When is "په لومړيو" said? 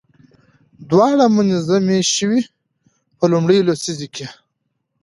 3.17-3.65